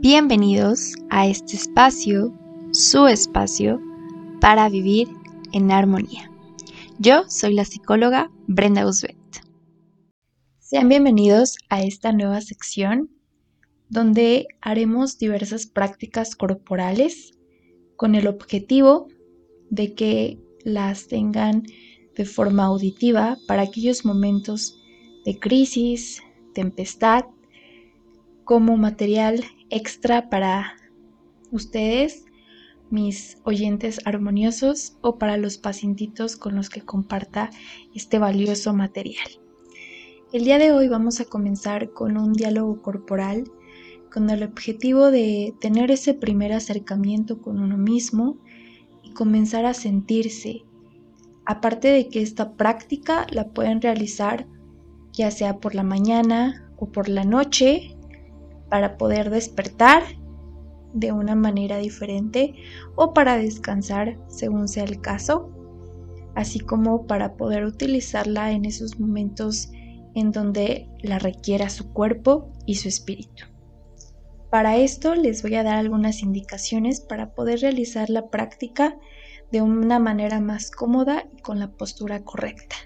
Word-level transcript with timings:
Bienvenidos 0.00 0.94
a 1.10 1.26
este 1.26 1.56
espacio, 1.56 2.32
su 2.70 3.08
espacio, 3.08 3.82
para 4.40 4.68
vivir 4.68 5.08
en 5.52 5.72
armonía. 5.72 6.30
Yo 7.00 7.24
soy 7.28 7.54
la 7.54 7.64
psicóloga 7.64 8.30
Brenda 8.46 8.86
Usbet. 8.86 9.16
Sean 10.60 10.88
bienvenidos 10.88 11.56
a 11.68 11.82
esta 11.82 12.12
nueva 12.12 12.40
sección 12.42 13.10
donde 13.88 14.46
haremos 14.60 15.18
diversas 15.18 15.66
prácticas 15.66 16.36
corporales 16.36 17.32
con 17.96 18.14
el 18.14 18.28
objetivo 18.28 19.08
de 19.68 19.94
que 19.94 20.38
las 20.62 21.08
tengan 21.08 21.64
de 22.14 22.24
forma 22.24 22.66
auditiva 22.66 23.36
para 23.48 23.62
aquellos 23.62 24.04
momentos 24.04 24.80
de 25.24 25.40
crisis, 25.40 26.22
tempestad, 26.54 27.24
como 28.48 28.78
material 28.78 29.44
extra 29.68 30.30
para 30.30 30.72
ustedes, 31.50 32.24
mis 32.88 33.36
oyentes 33.44 34.00
armoniosos 34.06 34.96
o 35.02 35.18
para 35.18 35.36
los 35.36 35.58
pacientitos 35.58 36.38
con 36.38 36.56
los 36.56 36.70
que 36.70 36.80
comparta 36.80 37.50
este 37.94 38.18
valioso 38.18 38.72
material. 38.72 39.28
El 40.32 40.44
día 40.44 40.56
de 40.56 40.72
hoy 40.72 40.88
vamos 40.88 41.20
a 41.20 41.26
comenzar 41.26 41.90
con 41.90 42.16
un 42.16 42.32
diálogo 42.32 42.80
corporal 42.80 43.44
con 44.10 44.30
el 44.30 44.42
objetivo 44.42 45.10
de 45.10 45.52
tener 45.60 45.90
ese 45.90 46.14
primer 46.14 46.54
acercamiento 46.54 47.42
con 47.42 47.60
uno 47.60 47.76
mismo 47.76 48.38
y 49.02 49.12
comenzar 49.12 49.66
a 49.66 49.74
sentirse. 49.74 50.62
Aparte 51.44 51.88
de 51.88 52.08
que 52.08 52.22
esta 52.22 52.54
práctica 52.54 53.26
la 53.30 53.50
pueden 53.50 53.82
realizar 53.82 54.46
ya 55.12 55.30
sea 55.30 55.58
por 55.58 55.74
la 55.74 55.82
mañana 55.82 56.72
o 56.78 56.90
por 56.90 57.10
la 57.10 57.24
noche 57.24 57.97
para 58.68 58.96
poder 58.96 59.30
despertar 59.30 60.02
de 60.92 61.12
una 61.12 61.34
manera 61.34 61.78
diferente 61.78 62.54
o 62.96 63.12
para 63.12 63.36
descansar 63.36 64.18
según 64.28 64.68
sea 64.68 64.84
el 64.84 65.00
caso, 65.00 65.50
así 66.34 66.60
como 66.60 67.06
para 67.06 67.36
poder 67.36 67.64
utilizarla 67.64 68.52
en 68.52 68.64
esos 68.64 68.98
momentos 68.98 69.70
en 70.14 70.32
donde 70.32 70.88
la 71.02 71.18
requiera 71.18 71.68
su 71.68 71.92
cuerpo 71.92 72.50
y 72.66 72.76
su 72.76 72.88
espíritu. 72.88 73.44
Para 74.50 74.78
esto 74.78 75.14
les 75.14 75.42
voy 75.42 75.56
a 75.56 75.62
dar 75.62 75.76
algunas 75.76 76.22
indicaciones 76.22 77.00
para 77.00 77.34
poder 77.34 77.60
realizar 77.60 78.08
la 78.08 78.30
práctica 78.30 78.96
de 79.52 79.62
una 79.62 79.98
manera 79.98 80.40
más 80.40 80.70
cómoda 80.70 81.26
y 81.36 81.42
con 81.42 81.58
la 81.58 81.72
postura 81.72 82.24
correcta. 82.24 82.76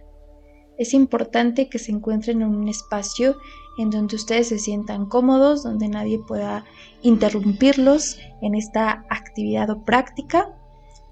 Es 0.77 0.95
importante 0.95 1.69
que 1.69 1.79
se 1.79 1.93
encuentren 1.93 2.43
en 2.43 2.49
un 2.49 2.69
espacio 2.69 3.37
en 3.79 3.91
donde 3.91 4.17
ustedes 4.17 4.49
se 4.49 4.59
sientan 4.59 5.07
cómodos, 5.07 5.63
donde 5.63 5.89
nadie 5.89 6.19
pueda 6.19 6.65
interrumpirlos 7.03 8.19
en 8.43 8.55
esta 8.55 9.05
actividad 9.11 9.71
o 9.71 9.85
práctica 9.85 10.55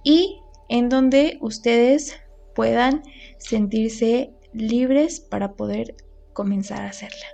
y 0.04 0.40
en 0.68 0.88
donde 0.88 1.38
ustedes 1.40 2.16
puedan 2.54 3.02
sentirse 3.38 4.32
libres 4.52 5.20
para 5.20 5.52
poder 5.54 5.94
comenzar 6.32 6.82
a 6.82 6.90
hacerla. 6.90 7.26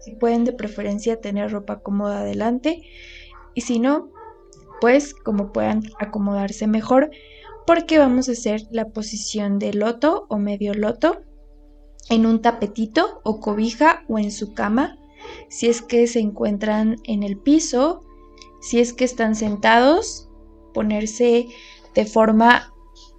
Si 0.00 0.12
pueden 0.12 0.44
de 0.44 0.52
preferencia 0.52 1.20
tener 1.20 1.50
ropa 1.50 1.80
cómoda 1.80 2.20
adelante 2.20 2.82
y 3.54 3.60
si 3.62 3.78
no, 3.78 4.10
pues 4.80 5.14
como 5.14 5.52
puedan 5.52 5.82
acomodarse 5.98 6.66
mejor 6.66 7.10
porque 7.66 7.98
vamos 7.98 8.28
a 8.28 8.32
hacer 8.32 8.62
la 8.70 8.88
posición 8.88 9.58
de 9.58 9.74
loto 9.74 10.26
o 10.28 10.38
medio 10.38 10.74
loto 10.74 11.22
en 12.08 12.26
un 12.26 12.42
tapetito 12.42 13.20
o 13.24 13.40
cobija 13.40 14.04
o 14.08 14.18
en 14.18 14.30
su 14.30 14.54
cama, 14.54 14.98
si 15.48 15.68
es 15.68 15.82
que 15.82 16.06
se 16.06 16.20
encuentran 16.20 16.96
en 17.04 17.22
el 17.22 17.36
piso, 17.36 18.02
si 18.60 18.80
es 18.80 18.92
que 18.92 19.04
están 19.04 19.34
sentados, 19.34 20.28
ponerse 20.74 21.46
de 21.94 22.04
forma 22.06 22.72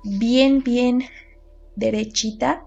bien, 0.04 0.64
bien 0.64 1.04
derechita, 1.76 2.66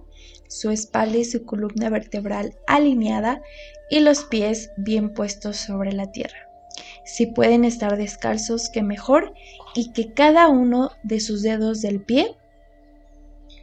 su 0.49 0.71
espalda 0.71 1.19
y 1.19 1.25
su 1.25 1.45
columna 1.45 1.91
vertebral 1.91 2.57
alineada 2.67 3.43
y 3.91 4.01
los 4.01 4.25
pies 4.25 4.71
bien 4.77 5.13
puestos 5.13 5.57
sobre 5.57 5.93
la 5.93 6.13
tierra. 6.13 6.49
Si 7.05 7.27
pueden 7.27 7.65
estar 7.65 7.97
descalzos, 7.97 8.71
que 8.71 8.83
mejor, 8.83 9.35
y 9.75 9.93
que 9.93 10.13
cada 10.13 10.49
uno 10.49 10.91
de 11.03 11.21
sus 11.21 11.43
dedos 11.43 11.83
del 11.83 12.01
pie 12.01 12.37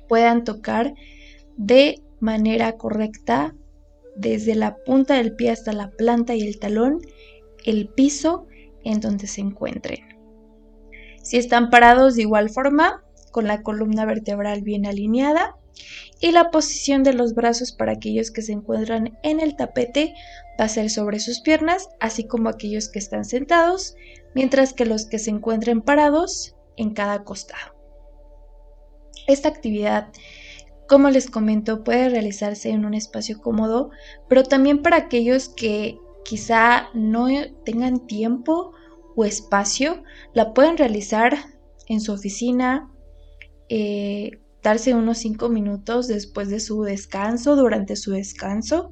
puedan 0.07 0.44
tocar 0.44 0.94
de 1.57 2.01
manera 2.21 2.77
correcta 2.77 3.53
desde 4.15 4.55
la 4.55 4.77
punta 4.77 5.15
del 5.15 5.35
pie 5.35 5.51
hasta 5.51 5.73
la 5.73 5.89
planta 5.91 6.35
y 6.35 6.41
el 6.41 6.59
talón 6.59 7.01
el 7.65 7.89
piso 7.89 8.47
en 8.83 8.99
donde 8.99 9.27
se 9.27 9.41
encuentren. 9.41 9.99
Si 11.21 11.37
están 11.37 11.69
parados 11.69 12.15
de 12.15 12.23
igual 12.23 12.49
forma, 12.49 13.03
con 13.31 13.47
la 13.47 13.61
columna 13.61 14.05
vertebral 14.05 14.61
bien 14.61 14.85
alineada 14.85 15.55
y 16.19 16.31
la 16.31 16.51
posición 16.51 17.03
de 17.03 17.13
los 17.13 17.33
brazos 17.33 17.71
para 17.71 17.93
aquellos 17.93 18.31
que 18.31 18.41
se 18.41 18.51
encuentran 18.51 19.17
en 19.23 19.39
el 19.39 19.55
tapete 19.55 20.13
va 20.59 20.65
a 20.65 20.69
ser 20.69 20.89
sobre 20.89 21.19
sus 21.19 21.39
piernas, 21.39 21.89
así 21.99 22.25
como 22.25 22.49
aquellos 22.49 22.89
que 22.89 22.99
están 22.99 23.25
sentados, 23.25 23.95
mientras 24.35 24.73
que 24.73 24.85
los 24.85 25.05
que 25.05 25.19
se 25.19 25.29
encuentren 25.29 25.81
parados 25.81 26.55
en 26.77 26.93
cada 26.93 27.23
costado. 27.23 27.75
Esta 29.27 29.49
actividad 29.49 30.09
como 30.91 31.09
les 31.09 31.29
comento, 31.29 31.85
puede 31.85 32.09
realizarse 32.09 32.69
en 32.69 32.84
un 32.84 32.94
espacio 32.94 33.40
cómodo, 33.40 33.91
pero 34.28 34.44
también 34.44 34.81
para 34.81 34.97
aquellos 34.97 35.47
que 35.47 35.97
quizá 36.25 36.90
no 36.94 37.28
tengan 37.63 38.06
tiempo 38.07 38.74
o 39.16 39.24
espacio, 39.24 40.03
la 40.34 40.53
pueden 40.53 40.78
realizar 40.78 41.38
en 41.88 42.02
su 42.02 42.12
oficina, 42.12 42.91
eh, 43.69 44.31
darse 44.62 44.94
unos 44.94 45.19
5 45.19 45.47
minutos 45.47 46.09
después 46.09 46.50
de 46.50 46.59
su 46.59 46.84
descanso, 46.84 47.56
durante 47.56 47.96
su 47.96 48.12
descanso, 48.12 48.91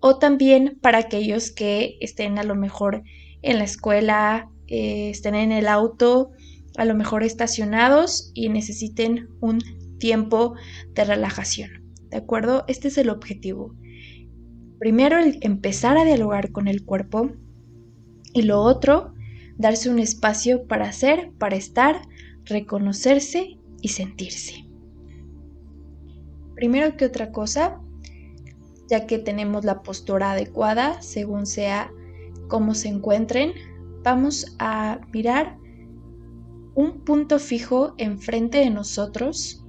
o 0.00 0.18
también 0.18 0.76
para 0.82 0.98
aquellos 0.98 1.52
que 1.52 1.98
estén 2.00 2.40
a 2.40 2.42
lo 2.42 2.56
mejor 2.56 3.04
en 3.42 3.58
la 3.58 3.64
escuela, 3.64 4.50
eh, 4.66 5.10
estén 5.10 5.36
en 5.36 5.52
el 5.52 5.68
auto, 5.68 6.32
a 6.76 6.84
lo 6.84 6.96
mejor 6.96 7.22
estacionados 7.22 8.32
y 8.34 8.48
necesiten 8.48 9.28
un 9.40 9.60
tiempo 9.98 10.54
de 10.94 11.04
relajación. 11.04 11.70
¿De 12.10 12.16
acuerdo? 12.16 12.64
Este 12.68 12.88
es 12.88 12.98
el 12.98 13.10
objetivo. 13.10 13.74
Primero, 14.78 15.18
el 15.18 15.38
empezar 15.42 15.98
a 15.98 16.04
dialogar 16.04 16.52
con 16.52 16.68
el 16.68 16.84
cuerpo 16.84 17.30
y 18.32 18.42
lo 18.42 18.60
otro, 18.60 19.14
darse 19.56 19.90
un 19.90 19.98
espacio 19.98 20.66
para 20.66 20.88
hacer, 20.88 21.32
para 21.38 21.56
estar, 21.56 22.02
reconocerse 22.44 23.58
y 23.82 23.88
sentirse. 23.88 24.64
Primero 26.54 26.96
que 26.96 27.04
otra 27.04 27.30
cosa, 27.32 27.80
ya 28.88 29.06
que 29.06 29.18
tenemos 29.18 29.64
la 29.64 29.82
postura 29.82 30.32
adecuada 30.32 31.02
según 31.02 31.46
sea 31.46 31.92
cómo 32.48 32.74
se 32.74 32.88
encuentren, 32.88 33.52
vamos 34.02 34.56
a 34.58 35.00
mirar 35.12 35.58
un 36.74 37.04
punto 37.04 37.38
fijo 37.38 37.94
enfrente 37.98 38.58
de 38.58 38.70
nosotros 38.70 39.64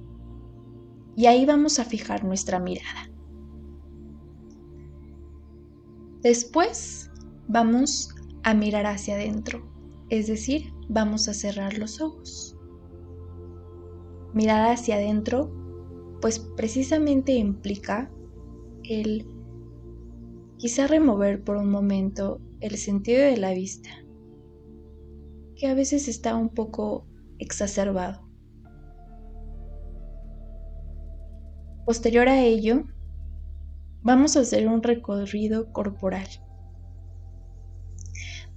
y 1.20 1.26
ahí 1.26 1.44
vamos 1.44 1.78
a 1.78 1.84
fijar 1.84 2.24
nuestra 2.24 2.58
mirada. 2.58 3.10
Después 6.22 7.10
vamos 7.46 8.14
a 8.42 8.54
mirar 8.54 8.86
hacia 8.86 9.16
adentro, 9.16 9.70
es 10.08 10.28
decir, 10.28 10.72
vamos 10.88 11.28
a 11.28 11.34
cerrar 11.34 11.76
los 11.76 12.00
ojos. 12.00 12.56
Mirar 14.32 14.72
hacia 14.72 14.94
adentro, 14.94 15.52
pues 16.22 16.38
precisamente 16.38 17.34
implica 17.34 18.10
el 18.84 19.26
quizá 20.56 20.86
remover 20.86 21.44
por 21.44 21.58
un 21.58 21.70
momento 21.70 22.40
el 22.60 22.78
sentido 22.78 23.20
de 23.20 23.36
la 23.36 23.52
vista, 23.52 23.90
que 25.54 25.66
a 25.66 25.74
veces 25.74 26.08
está 26.08 26.34
un 26.34 26.48
poco 26.48 27.06
exacerbado. 27.38 28.29
Posterior 31.84 32.28
a 32.28 32.40
ello, 32.42 32.84
vamos 34.02 34.36
a 34.36 34.40
hacer 34.40 34.68
un 34.68 34.82
recorrido 34.82 35.72
corporal 35.72 36.28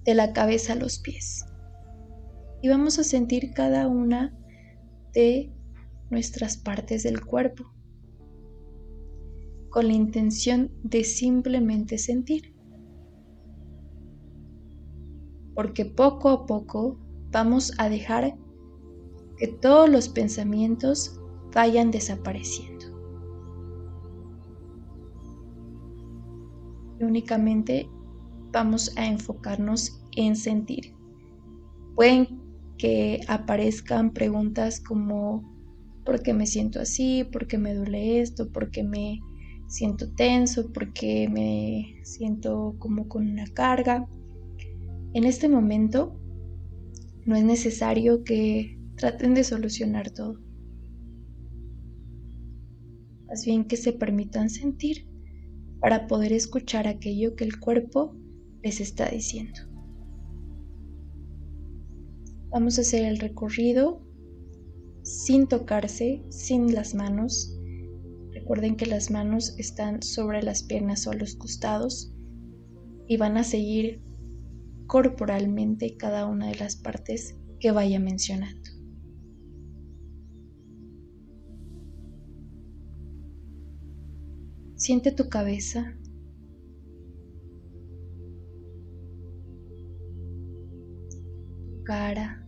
de 0.03 0.13
la 0.13 0.33
cabeza 0.33 0.73
a 0.73 0.75
los 0.75 0.99
pies 0.99 1.45
y 2.61 2.69
vamos 2.69 2.99
a 2.99 3.03
sentir 3.03 3.53
cada 3.53 3.87
una 3.87 4.37
de 5.13 5.51
nuestras 6.09 6.57
partes 6.57 7.03
del 7.03 7.25
cuerpo 7.25 7.73
con 9.69 9.87
la 9.87 9.93
intención 9.93 10.71
de 10.83 11.03
simplemente 11.03 11.97
sentir. 11.97 12.53
Porque 15.55 15.85
poco 15.85 16.29
a 16.29 16.45
poco 16.45 16.99
vamos 17.31 17.73
a 17.79 17.89
dejar 17.89 18.37
que 19.37 19.47
todos 19.47 19.89
los 19.89 20.09
pensamientos 20.09 21.19
vayan 21.53 21.89
desapareciendo. 21.89 22.72
Únicamente 27.03 27.89
vamos 28.51 28.95
a 28.97 29.07
enfocarnos 29.07 30.03
en 30.15 30.35
sentir. 30.35 30.94
Pueden 31.95 32.41
que 32.77 33.21
aparezcan 33.27 34.13
preguntas 34.13 34.79
como 34.79 35.53
¿por 36.05 36.21
qué 36.21 36.33
me 36.33 36.45
siento 36.45 36.79
así? 36.79 37.23
¿Por 37.23 37.47
qué 37.47 37.57
me 37.57 37.73
duele 37.73 38.21
esto? 38.21 38.51
¿Por 38.51 38.71
qué 38.71 38.83
me 38.83 39.21
siento 39.67 40.11
tenso? 40.13 40.71
¿Por 40.71 40.94
qué 40.94 41.29
me 41.29 42.03
siento 42.03 42.75
como 42.79 43.07
con 43.07 43.29
una 43.29 43.45
carga? 43.47 44.07
En 45.13 45.23
este 45.23 45.47
momento 45.47 46.19
no 47.25 47.35
es 47.35 47.44
necesario 47.44 48.23
que 48.23 48.77
traten 48.95 49.33
de 49.33 49.44
solucionar 49.44 50.11
todo. 50.11 50.39
Más 53.27 53.45
bien 53.45 53.65
que 53.65 53.77
se 53.77 53.94
permitan 53.94 54.49
sentir 54.49 55.07
para 55.83 56.07
poder 56.07 56.31
escuchar 56.31 56.88
aquello 56.88 57.35
que 57.35 57.44
el 57.44 57.59
cuerpo 57.59 58.15
les 58.62 58.80
está 58.80 59.09
diciendo. 59.09 59.59
Vamos 62.51 62.77
a 62.77 62.81
hacer 62.81 63.03
el 63.03 63.19
recorrido 63.19 64.01
sin 65.01 65.45
tocarse, 65.45 66.24
sin 66.30 66.74
las 66.74 66.95
manos. 66.95 67.59
Recuerden 68.31 68.77
que 68.77 68.85
las 68.85 69.12
manos 69.12 69.59
están 69.59 70.01
sobre 70.01 70.41
las 70.41 70.63
piernas 70.63 71.06
o 71.06 71.12
a 71.12 71.15
los 71.15 71.35
costados 71.35 72.15
y 73.06 73.18
van 73.18 73.35
a 73.35 73.44
seguir 73.44 74.01
corporalmente 74.88 75.97
cada 75.97 76.27
una 76.27 76.47
de 76.47 76.56
las 76.56 76.77
partes 76.77 77.35
que 77.59 77.71
vaya 77.71 78.00
mencionando. 78.00 78.72
Siente 84.83 85.13
tu 85.13 85.30
cabeza. 85.30 85.97
Cara. 91.85 92.45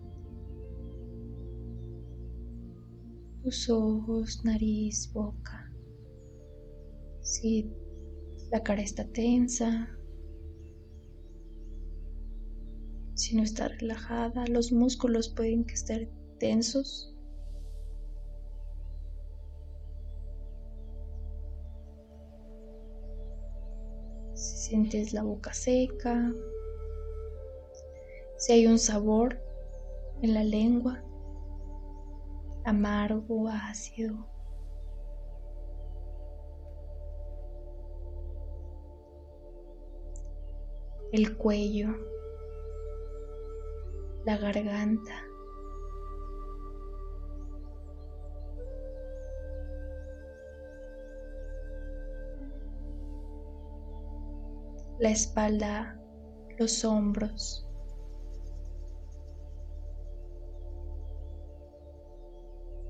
Tus 3.42 3.70
ojos, 3.70 4.44
nariz, 4.44 5.10
boca. 5.14 5.72
Si 7.22 7.72
la 8.52 8.62
cara 8.62 8.82
está 8.82 9.08
tensa, 9.08 9.98
Si 13.14 13.34
no 13.38 13.44
está 13.44 13.70
relajada, 13.70 14.46
los 14.48 14.74
músculos 14.74 15.30
pueden 15.30 15.66
estar 15.70 16.06
tensos. 16.38 17.15
Sientes 24.76 25.14
la 25.14 25.24
boca 25.24 25.54
seca, 25.54 26.34
si 28.38 28.52
hay 28.52 28.68
un 28.68 28.78
sabor 28.78 29.40
en 30.22 30.34
la 30.34 30.44
lengua, 30.44 31.02
amargo, 32.66 33.48
ácido. 33.48 34.28
El 41.14 41.38
cuello 41.38 41.96
la 44.26 44.36
garganta. 44.36 45.35
La 55.06 55.12
espalda, 55.12 56.02
los 56.58 56.84
hombros. 56.84 57.64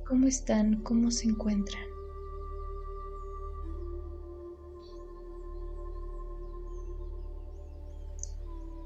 ¿Cómo 0.08 0.26
están? 0.26 0.82
¿Cómo 0.84 1.12
se 1.12 1.28
encuentran? 1.28 1.84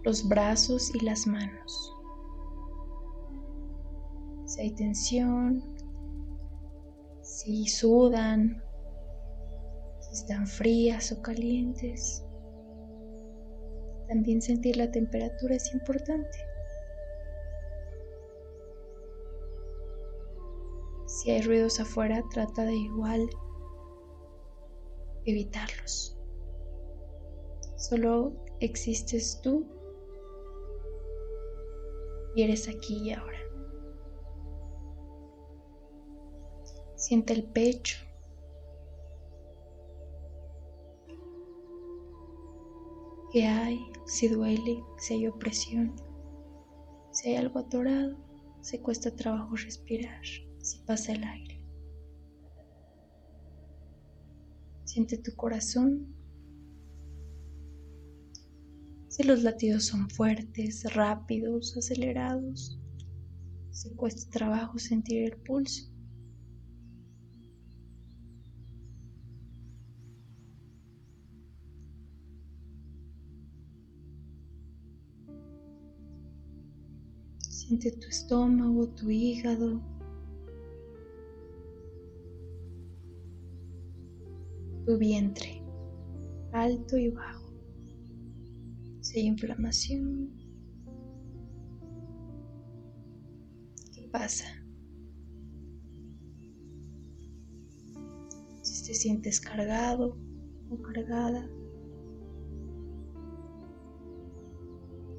Los 0.04 0.28
brazos 0.28 0.90
y 0.96 1.06
las 1.06 1.28
manos 1.28 1.94
si 4.48 4.62
hay 4.62 4.72
tensión, 4.72 5.64
si 7.22 7.68
sudan, 7.68 8.64
si 10.00 10.14
están 10.14 10.48
frías 10.48 11.12
o 11.12 11.22
calientes. 11.22 12.26
También 14.10 14.42
sentir 14.42 14.76
la 14.76 14.90
temperatura 14.90 15.56
es 15.56 15.72
importante. 15.72 16.40
Si 21.06 21.30
hay 21.30 21.44
ruidos 21.44 21.80
afuera, 21.80 22.24
trata 22.32 22.64
de 22.66 22.74
igual 22.76 23.30
evitarlos. 25.26 26.18
Solo 27.76 28.34
existes 28.60 29.40
tú 29.44 29.68
y 32.36 32.42
eres 32.42 32.68
aquí 32.68 33.10
y 33.10 33.12
ahora. 33.12 33.40
Siente 36.96 37.34
el 37.34 37.44
pecho. 37.44 38.09
¿Qué 43.32 43.46
hay? 43.46 43.92
Si 44.08 44.28
duele, 44.28 44.84
si 44.98 45.14
hay 45.14 45.28
opresión, 45.28 45.94
si 47.12 47.30
hay 47.30 47.36
algo 47.36 47.60
atorado, 47.60 48.18
si 48.62 48.80
cuesta 48.80 49.16
trabajo 49.16 49.56
respirar, 49.56 50.26
si 50.62 50.80
pasa 50.80 51.12
el 51.12 51.24
aire. 51.24 51.64
Siente 54.86 55.20
tu 55.20 55.36
corazón. 55.36 56.08
Si 59.10 59.22
los 59.22 59.44
latidos 59.44 59.86
son 59.86 60.10
fuertes, 60.10 60.92
rápidos, 60.96 61.78
acelerados, 61.78 62.80
si 63.70 63.92
cuesta 63.92 64.28
trabajo 64.32 64.80
sentir 64.80 65.26
el 65.26 65.38
pulso. 65.38 65.92
Siente 77.70 77.92
tu 77.92 78.08
estómago, 78.08 78.88
tu 78.96 79.12
hígado, 79.12 79.80
tu 84.88 84.98
vientre, 84.98 85.62
alto 86.52 86.98
y 86.98 87.10
bajo. 87.10 87.54
Si 89.02 89.20
hay 89.20 89.28
inflamación, 89.28 90.32
¿qué 93.94 94.10
pasa? 94.12 94.46
Si 98.64 98.88
te 98.88 98.96
sientes 98.96 99.40
cargado 99.40 100.18
o 100.72 100.82
cargada, 100.82 101.48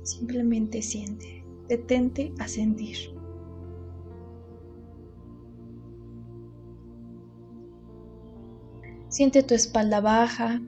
simplemente 0.02 0.83
siente 0.83 1.39
detente 1.70 2.34
a 2.40 2.48
sentir. 2.48 2.98
Siente 9.08 9.44
tu 9.44 9.54
espalda 9.54 10.00
baja. 10.00 10.60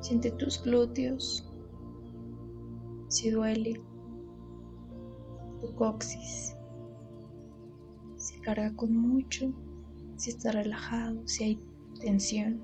Siente 0.00 0.30
tus 0.30 0.62
glúteos, 0.62 1.44
si 3.08 3.30
duele 3.30 3.82
tu 5.60 5.74
coxis. 5.74 6.56
Si 8.16 8.40
carga 8.40 8.74
con 8.74 8.96
mucho, 8.96 9.52
si 10.16 10.30
está 10.30 10.52
relajado, 10.52 11.26
si 11.26 11.44
hay 11.44 11.62
tensión. 12.00 12.62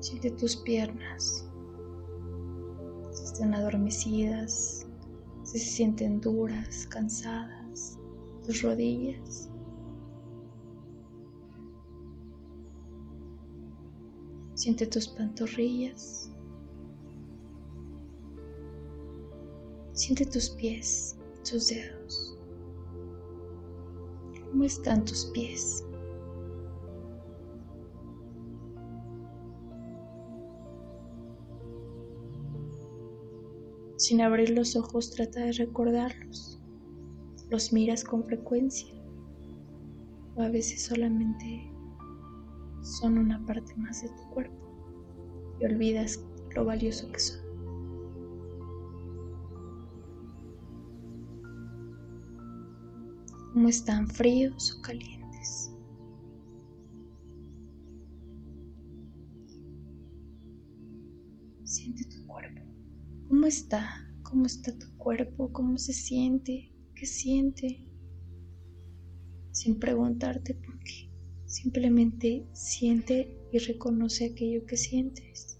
Siente 0.00 0.30
tus 0.32 0.56
piernas, 0.56 1.48
si 3.10 3.24
están 3.24 3.54
adormecidas, 3.54 4.86
si 5.44 5.58
se 5.58 5.66
sienten 5.66 6.20
duras, 6.20 6.86
cansadas, 6.88 7.98
tus 8.44 8.62
rodillas. 8.62 9.50
Siente 14.54 14.86
tus 14.86 15.08
pantorrillas. 15.08 16.23
Siente 20.04 20.26
tus 20.26 20.50
pies, 20.50 21.16
tus 21.50 21.68
dedos. 21.68 22.36
¿Cómo 24.50 24.64
están 24.64 25.02
tus 25.02 25.24
pies? 25.32 25.82
Sin 33.96 34.20
abrir 34.20 34.50
los 34.50 34.76
ojos 34.76 35.10
trata 35.10 35.40
de 35.40 35.52
recordarlos. 35.52 36.60
Los 37.48 37.72
miras 37.72 38.04
con 38.04 38.24
frecuencia. 38.24 38.92
O 40.36 40.42
a 40.42 40.50
veces 40.50 40.82
solamente 40.82 41.72
son 42.82 43.16
una 43.16 43.42
parte 43.46 43.74
más 43.76 44.02
de 44.02 44.10
tu 44.10 44.34
cuerpo 44.34 45.56
y 45.58 45.64
olvidas 45.64 46.22
lo 46.54 46.66
valioso 46.66 47.10
que 47.10 47.20
son. 47.20 47.43
¿Cómo 53.64 53.70
están 53.70 54.08
fríos 54.08 54.76
o 54.76 54.82
calientes? 54.82 55.72
Siente 61.64 62.04
tu 62.04 62.26
cuerpo. 62.26 62.60
¿Cómo 63.26 63.46
está? 63.46 64.06
¿Cómo 64.22 64.44
está 64.44 64.78
tu 64.78 64.94
cuerpo? 64.98 65.50
¿Cómo 65.50 65.78
se 65.78 65.94
siente? 65.94 66.74
¿Qué 66.94 67.06
siente? 67.06 67.88
Sin 69.50 69.78
preguntarte 69.78 70.52
por 70.56 70.78
qué. 70.80 71.10
Simplemente 71.46 72.46
siente 72.52 73.34
y 73.50 73.56
reconoce 73.56 74.26
aquello 74.26 74.66
que 74.66 74.76
sientes. 74.76 75.56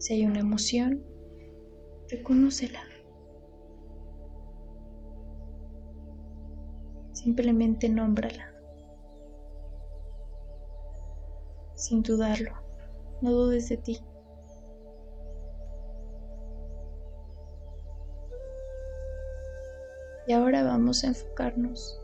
Si 0.00 0.12
hay 0.12 0.24
una 0.26 0.40
emoción, 0.40 1.04
reconócela. 2.10 2.91
Simplemente 7.22 7.88
nómbrala. 7.88 8.52
Sin 11.76 12.02
dudarlo. 12.02 12.50
No 13.20 13.30
dudes 13.30 13.68
de 13.68 13.76
ti. 13.76 14.00
Y 20.26 20.32
ahora 20.32 20.64
vamos 20.64 21.04
a 21.04 21.08
enfocarnos 21.08 22.00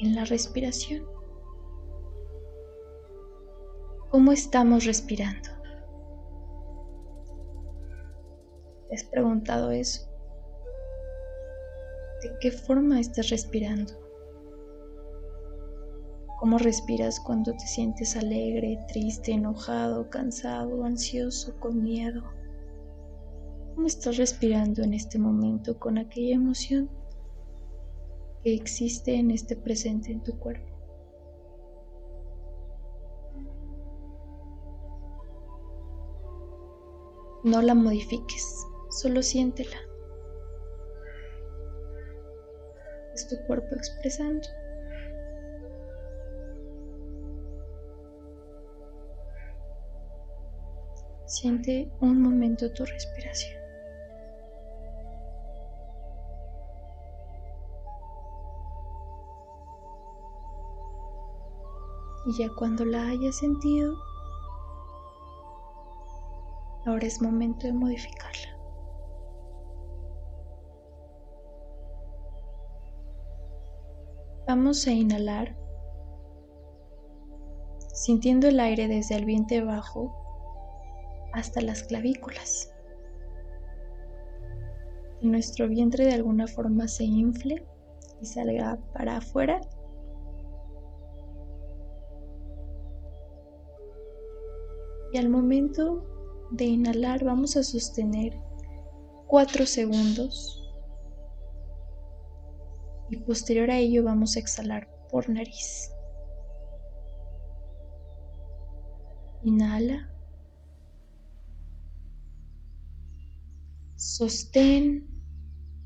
en 0.00 0.14
la 0.14 0.26
respiración. 0.26 1.06
¿Cómo 4.10 4.30
estamos 4.30 4.84
respirando? 4.84 5.48
¿Te 8.90 8.94
has 8.94 9.04
preguntado 9.04 9.70
eso? 9.70 10.06
¿De 12.22 12.30
qué 12.40 12.50
forma 12.50 13.00
estás 13.00 13.30
respirando? 13.30 14.03
¿Cómo 16.44 16.58
respiras 16.58 17.20
cuando 17.20 17.52
te 17.54 17.66
sientes 17.66 18.16
alegre, 18.16 18.78
triste, 18.86 19.32
enojado, 19.32 20.10
cansado, 20.10 20.84
ansioso, 20.84 21.58
con 21.58 21.82
miedo? 21.82 22.22
¿Cómo 23.74 23.86
estás 23.86 24.18
respirando 24.18 24.82
en 24.82 24.92
este 24.92 25.18
momento 25.18 25.78
con 25.78 25.96
aquella 25.96 26.34
emoción 26.34 26.90
que 28.42 28.52
existe 28.52 29.14
en 29.14 29.30
este 29.30 29.56
presente 29.56 30.12
en 30.12 30.22
tu 30.22 30.38
cuerpo? 30.38 30.70
No 37.42 37.62
la 37.62 37.74
modifiques, 37.74 38.66
solo 38.90 39.22
siéntela. 39.22 39.78
Es 43.14 43.26
tu 43.28 43.36
cuerpo 43.46 43.74
expresando. 43.74 44.46
Siente 51.34 51.90
un 52.00 52.22
momento 52.22 52.72
tu 52.72 52.84
respiración. 52.84 53.60
Y 62.26 62.38
ya 62.38 62.48
cuando 62.56 62.84
la 62.84 63.08
hayas 63.08 63.34
sentido, 63.34 63.96
ahora 66.86 67.04
es 67.04 67.20
momento 67.20 67.66
de 67.66 67.72
modificarla. 67.72 68.56
Vamos 74.46 74.86
a 74.86 74.92
inhalar 74.92 75.56
sintiendo 77.92 78.46
el 78.46 78.60
aire 78.60 78.86
desde 78.86 79.16
el 79.16 79.24
vientre 79.24 79.64
bajo 79.64 80.23
hasta 81.34 81.60
las 81.60 81.82
clavículas. 81.82 82.72
Que 85.20 85.26
nuestro 85.26 85.68
vientre 85.68 86.06
de 86.06 86.14
alguna 86.14 86.46
forma 86.46 86.88
se 86.88 87.04
infle 87.04 87.66
y 88.20 88.26
salga 88.26 88.78
para 88.92 89.18
afuera. 89.18 89.60
Y 95.12 95.18
al 95.18 95.28
momento 95.28 96.04
de 96.52 96.64
inhalar 96.64 97.24
vamos 97.24 97.56
a 97.56 97.62
sostener 97.62 98.38
4 99.26 99.66
segundos 99.66 100.60
y 103.10 103.16
posterior 103.18 103.70
a 103.70 103.78
ello 103.78 104.04
vamos 104.04 104.36
a 104.36 104.40
exhalar 104.40 104.88
por 105.10 105.28
nariz. 105.28 105.90
Inhala. 109.42 110.13
Sostén 114.06 115.08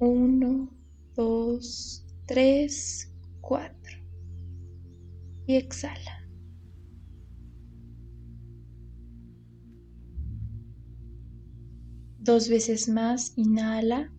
1, 0.01 0.69
2, 1.15 2.07
3, 2.27 3.15
4 3.41 3.93
y 5.47 5.55
exhala. 5.55 6.29
Dos 12.19 12.49
veces 12.49 12.89
más, 12.89 13.39
inhala. 13.39 14.13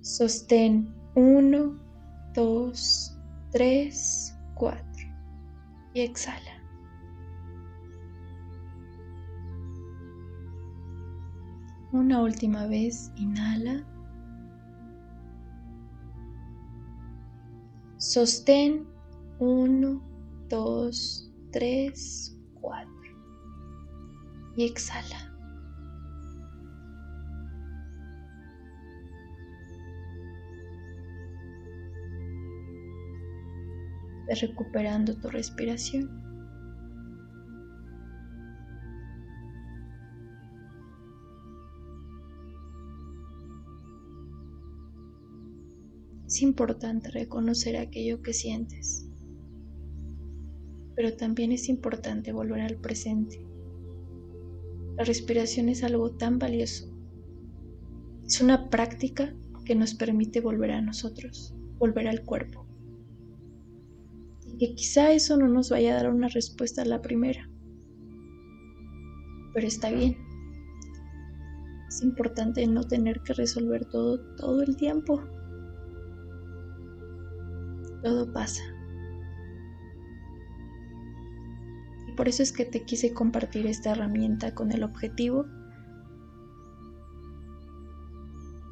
Sostén 0.00 0.92
1, 1.14 1.80
2, 2.34 3.18
3, 3.52 4.34
4 4.56 4.82
y 5.94 6.00
exhala. 6.00 6.55
Una 11.96 12.20
última 12.20 12.66
vez, 12.66 13.10
inhala. 13.16 13.82
Sostén 17.96 18.86
1, 19.38 20.02
2, 20.50 21.32
3, 21.52 22.38
4 22.60 22.90
y 24.58 24.64
exhala. 24.66 25.32
Recuperando 34.38 35.16
tu 35.16 35.30
respiración. 35.30 36.25
Es 46.36 46.42
importante 46.42 47.10
reconocer 47.10 47.78
aquello 47.78 48.20
que 48.20 48.34
sientes, 48.34 49.08
pero 50.94 51.16
también 51.16 51.50
es 51.50 51.70
importante 51.70 52.30
volver 52.30 52.60
al 52.60 52.76
presente. 52.76 53.40
La 54.98 55.04
respiración 55.04 55.70
es 55.70 55.82
algo 55.82 56.10
tan 56.10 56.38
valioso. 56.38 56.94
Es 58.26 58.42
una 58.42 58.68
práctica 58.68 59.34
que 59.64 59.74
nos 59.74 59.94
permite 59.94 60.42
volver 60.42 60.72
a 60.72 60.82
nosotros, 60.82 61.54
volver 61.78 62.06
al 62.06 62.22
cuerpo. 62.22 62.66
Y 64.46 64.58
que 64.58 64.74
quizá 64.74 65.12
eso 65.12 65.38
no 65.38 65.48
nos 65.48 65.70
vaya 65.70 65.94
a 65.94 66.02
dar 66.02 66.12
una 66.12 66.28
respuesta 66.28 66.82
a 66.82 66.84
la 66.84 67.00
primera. 67.00 67.48
Pero 69.54 69.66
está 69.66 69.90
bien. 69.90 70.18
Es 71.88 72.02
importante 72.02 72.66
no 72.66 72.84
tener 72.84 73.22
que 73.22 73.32
resolver 73.32 73.86
todo 73.86 74.36
todo 74.36 74.60
el 74.60 74.76
tiempo 74.76 75.22
Todo 78.06 78.32
pasa. 78.32 78.62
Y 82.06 82.12
por 82.12 82.28
eso 82.28 82.44
es 82.44 82.52
que 82.52 82.64
te 82.64 82.84
quise 82.84 83.12
compartir 83.12 83.66
esta 83.66 83.90
herramienta 83.90 84.54
con 84.54 84.70
el 84.70 84.84
objetivo 84.84 85.44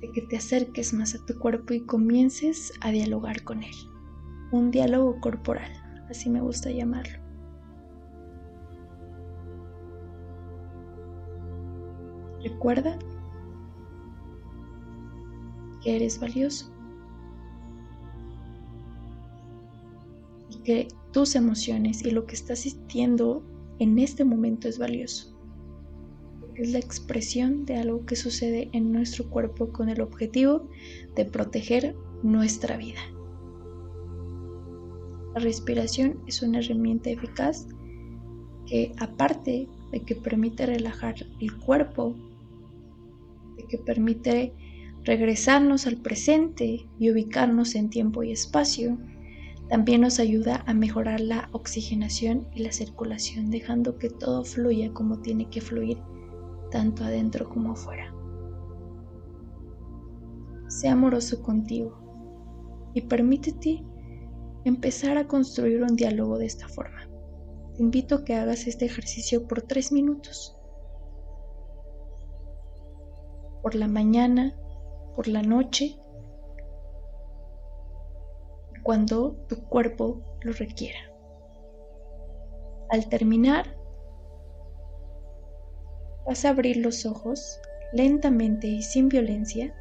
de 0.00 0.12
que 0.12 0.23
te 0.23 0.37
acerques 0.37 0.95
más 0.95 1.17
a 1.17 1.26
tu 1.26 1.37
cuerpo 1.37 1.75
y 1.75 1.85
comiences 1.85 2.73
a 2.81 2.93
dialogar 2.93 3.43
con 3.43 3.64
él. 3.64 3.75
Un 4.53 4.71
diálogo 4.71 5.19
corporal, 5.21 5.73
así 6.09 6.31
me 6.31 6.41
gusta 6.41 6.71
llamarlo. 6.71 7.19
Recuerda 12.41 12.97
que 15.83 15.97
eres 15.97 16.21
valioso 16.21 16.74
que 20.64 20.88
tus 21.12 21.37
emociones 21.37 22.04
y 22.04 22.11
lo 22.11 22.26
que 22.26 22.35
estás 22.35 22.61
sintiendo 22.61 23.44
en 23.78 23.99
este 23.99 24.25
momento 24.25 24.68
es 24.68 24.78
valioso. 24.78 25.30
Es 26.56 26.71
la 26.71 26.78
expresión 26.78 27.64
de 27.64 27.76
algo 27.76 28.06
que 28.06 28.16
sucede 28.16 28.71
en 28.73 28.92
nuestro 28.92 29.28
cuerpo 29.28 29.71
con 29.71 29.88
el 29.88 30.00
objetivo 30.00 30.68
de 31.16 31.25
proteger 31.25 31.94
nuestra 32.23 32.76
vida. 32.76 33.00
La 35.35 35.40
respiración 35.40 36.21
es 36.26 36.42
una 36.42 36.61
herramienta 36.61 37.11
eficaz 37.11 37.66
que 38.66 38.92
aparte 38.99 39.68
de 39.90 40.00
que 40.00 40.14
permite 40.14 40.64
relajar 40.64 41.16
el 41.40 41.56
cuerpo, 41.59 42.14
de 43.56 43.64
que 43.64 43.78
permite 43.78 44.52
regresarnos 45.02 45.87
al 45.87 45.97
presente 45.99 46.87
y 46.99 47.11
ubicarnos 47.11 47.75
en 47.75 47.90
tiempo 47.90 48.23
y 48.23 48.33
espacio, 48.33 48.97
también 49.68 50.02
nos 50.02 50.18
ayuda 50.18 50.62
a 50.66 50.75
mejorar 50.75 51.21
la 51.21 51.49
oxigenación 51.52 52.49
y 52.54 52.62
la 52.62 52.73
circulación, 52.73 53.50
dejando 53.50 53.99
que 53.99 54.11
todo 54.11 54.44
fluya 54.44 54.92
como 54.92 55.21
tiene 55.21 55.49
que 55.49 55.61
fluir, 55.61 55.99
tanto 56.71 57.04
adentro 57.04 57.49
como 57.49 57.73
afuera. 57.73 58.14
Sea 60.68 60.92
amoroso 60.92 61.42
contigo 61.42 62.90
y 62.94 63.02
permítete 63.02 63.85
empezar 64.64 65.16
a 65.16 65.26
construir 65.26 65.83
un 65.83 65.97
diálogo 65.97 66.38
de 66.38 66.47
esta 66.47 66.68
forma. 66.68 67.09
Te 67.75 67.83
invito 67.83 68.16
a 68.16 68.25
que 68.25 68.35
hagas 68.35 68.66
este 68.66 68.85
ejercicio 68.85 69.47
por 69.47 69.62
tres 69.62 69.92
minutos. 69.92 70.56
Por 73.62 73.75
la 73.75 73.88
mañana, 73.88 74.54
por 75.16 75.26
la 75.26 75.42
noche, 75.42 75.99
cuando 78.85 79.33
tu 79.49 79.57
cuerpo 79.64 80.23
lo 80.43 80.53
requiera. 80.53 80.99
Al 82.91 83.09
terminar, 83.09 83.76
vas 86.25 86.45
a 86.45 86.50
abrir 86.50 86.76
los 86.76 87.05
ojos 87.05 87.59
lentamente 87.93 88.69
y 88.69 88.83
sin 88.83 89.09
violencia. 89.09 89.75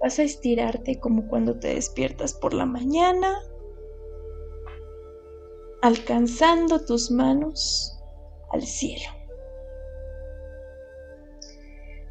Vas 0.00 0.20
a 0.20 0.22
estirarte 0.22 1.00
como 1.00 1.26
cuando 1.26 1.58
te 1.58 1.74
despiertas 1.74 2.32
por 2.34 2.54
la 2.54 2.66
mañana, 2.66 3.36
alcanzando 5.82 6.84
tus 6.84 7.10
manos 7.10 8.00
al 8.52 8.62
cielo 8.62 9.18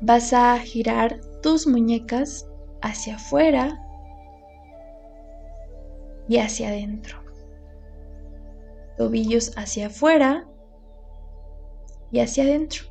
vas 0.01 0.31
a 0.34 0.57
girar 0.60 1.19
tus 1.41 1.65
muñecas 1.65 2.48
hacia 2.81 3.15
afuera 3.15 3.84
y 6.27 6.38
hacia 6.38 6.69
adentro. 6.69 7.19
Tobillos 8.98 9.53
hacia 9.57 9.87
afuera 9.87 10.48
y 12.11 12.20
hacia 12.20 12.44
adentro. 12.44 12.85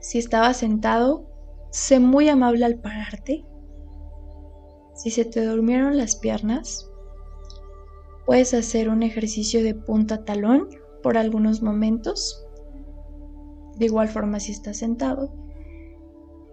Si 0.00 0.18
estabas 0.18 0.58
sentado, 0.58 1.26
sé 1.70 1.98
muy 1.98 2.28
amable 2.28 2.64
al 2.64 2.78
pararte. 2.78 3.44
Si 4.94 5.10
se 5.10 5.24
te 5.24 5.44
durmieron 5.44 5.96
las 5.96 6.16
piernas, 6.16 6.88
puedes 8.24 8.54
hacer 8.54 8.88
un 8.88 9.02
ejercicio 9.02 9.62
de 9.62 9.74
punta 9.74 10.24
talón 10.24 10.68
por 11.02 11.18
algunos 11.18 11.62
momentos 11.62 12.46
de 13.76 13.86
igual 13.86 14.08
forma 14.08 14.40
si 14.40 14.52
estás 14.52 14.78
sentado. 14.78 15.30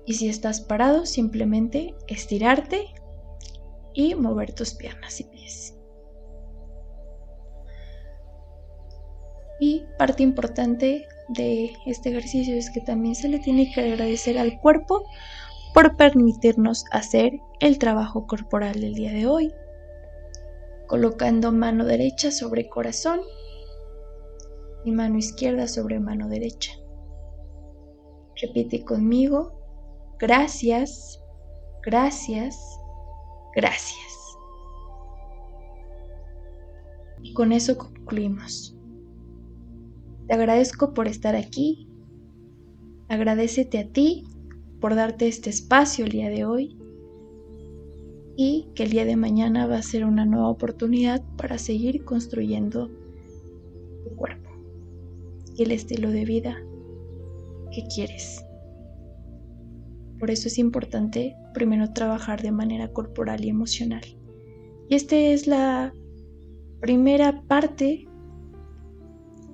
Y 0.05 0.15
si 0.15 0.27
estás 0.27 0.61
parado, 0.61 1.05
simplemente 1.05 1.95
estirarte 2.07 2.87
y 3.93 4.15
mover 4.15 4.53
tus 4.53 4.73
piernas 4.73 5.19
y 5.19 5.23
pies. 5.25 5.77
Y 9.59 9.85
parte 9.97 10.23
importante 10.23 11.07
de 11.29 11.73
este 11.85 12.09
ejercicio 12.09 12.55
es 12.55 12.69
que 12.69 12.81
también 12.81 13.15
se 13.15 13.29
le 13.29 13.39
tiene 13.39 13.71
que 13.71 13.81
agradecer 13.81 14.37
al 14.37 14.59
cuerpo 14.59 15.05
por 15.73 15.95
permitirnos 15.95 16.85
hacer 16.91 17.39
el 17.59 17.77
trabajo 17.77 18.27
corporal 18.27 18.81
del 18.81 18.93
día 18.93 19.11
de 19.11 19.25
hoy. 19.25 19.53
Colocando 20.87 21.51
mano 21.51 21.85
derecha 21.85 22.29
sobre 22.29 22.67
corazón 22.67 23.21
y 24.83 24.91
mano 24.91 25.17
izquierda 25.17 25.67
sobre 25.67 25.99
mano 25.99 26.27
derecha. 26.27 26.73
Repite 28.35 28.83
conmigo, 28.83 29.62
gracias, 30.23 31.21
gracias, 31.83 32.79
gracias. 33.53 34.37
Y 37.21 37.33
con 37.33 37.51
eso 37.51 37.77
concluimos. 37.77 38.73
Te 40.27 40.33
agradezco 40.33 40.93
por 40.93 41.09
estar 41.09 41.35
aquí. 41.35 41.89
Agradecete 43.09 43.79
a 43.79 43.87
ti 43.89 44.23
por 44.79 44.95
darte 44.95 45.27
este 45.27 45.49
espacio 45.49 46.05
el 46.05 46.11
día 46.11 46.29
de 46.29 46.45
hoy 46.45 46.77
y 48.37 48.69
que 48.75 48.83
el 48.83 48.91
día 48.91 49.03
de 49.03 49.17
mañana 49.17 49.67
va 49.67 49.75
a 49.75 49.83
ser 49.83 50.05
una 50.05 50.25
nueva 50.25 50.47
oportunidad 50.47 51.21
para 51.35 51.57
seguir 51.57 52.05
construyendo 52.05 52.89
tu 54.05 54.15
cuerpo 54.15 54.49
y 55.57 55.63
el 55.63 55.71
estilo 55.73 56.11
de 56.11 56.23
vida 56.23 56.63
que 57.73 57.83
quieres. 57.93 58.41
Por 60.23 60.31
eso 60.31 60.47
es 60.47 60.57
importante 60.57 61.35
primero 61.53 61.91
trabajar 61.91 62.41
de 62.41 62.53
manera 62.53 62.87
corporal 62.93 63.43
y 63.43 63.49
emocional. 63.49 64.03
Y 64.87 64.95
esta 64.95 65.17
es 65.17 65.47
la 65.47 65.93
primera 66.79 67.41
parte 67.41 68.07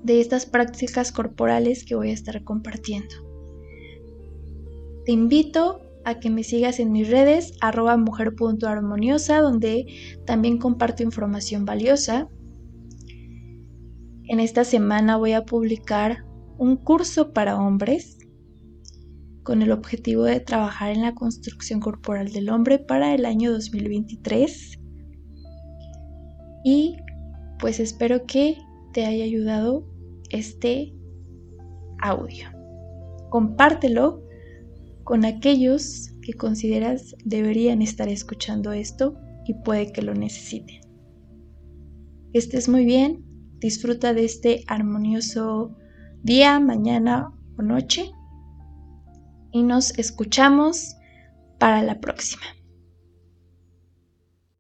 de 0.04 0.22
estas 0.22 0.46
prácticas 0.46 1.12
corporales 1.12 1.84
que 1.84 1.96
voy 1.96 2.12
a 2.12 2.14
estar 2.14 2.44
compartiendo. 2.44 3.16
Te 5.06 5.12
invito 5.12 5.82
a 6.06 6.20
que 6.20 6.30
me 6.30 6.44
sigas 6.44 6.80
en 6.80 6.92
mis 6.92 7.10
redes 7.10 7.54
arroba 7.62 7.98
mujer.armoniosa 7.98 9.42
donde 9.42 9.88
también 10.28 10.60
comparto 10.60 11.02
información 11.02 11.66
valiosa. 11.66 12.30
En 14.26 14.40
esta 14.40 14.64
semana 14.64 15.18
voy 15.18 15.32
a 15.32 15.46
publicar 15.46 16.26
un 16.60 16.78
curso 16.78 17.34
para 17.34 17.60
hombres 17.60 18.19
con 19.50 19.64
el 19.64 19.72
objetivo 19.72 20.26
de 20.26 20.40
trabajar 20.40 20.92
en 20.92 21.02
la 21.02 21.16
construcción 21.16 21.80
corporal 21.80 22.32
del 22.32 22.52
hombre 22.52 22.78
para 22.78 23.16
el 23.16 23.26
año 23.26 23.52
2023. 23.52 24.78
Y 26.64 26.98
pues 27.58 27.80
espero 27.80 28.28
que 28.28 28.60
te 28.94 29.08
haya 29.08 29.24
ayudado 29.24 29.88
este 30.30 30.94
audio. 32.00 32.46
Compártelo 33.32 34.22
con 35.04 35.26
aquellos 35.26 36.12
que 36.22 36.34
consideras 36.34 37.16
deberían 37.26 37.82
estar 37.82 38.08
escuchando 38.08 38.72
esto 38.72 39.16
y 39.48 39.56
puede 39.56 39.92
que 39.92 40.04
lo 40.04 40.14
necesiten. 40.14 40.82
Que 42.32 42.38
estés 42.38 42.70
muy 42.70 42.86
bien, 42.86 43.26
disfruta 43.58 44.14
de 44.14 44.26
este 44.26 44.64
armonioso 44.68 45.76
día, 46.22 46.60
mañana 46.60 47.34
o 47.58 47.64
noche. 47.64 48.12
Y 49.52 49.64
nos 49.64 49.98
escuchamos 49.98 50.96
para 51.58 51.82
la 51.82 52.00
próxima. 52.00 52.44